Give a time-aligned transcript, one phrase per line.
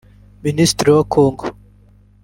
[0.45, 1.45] Minisitiri wa Congo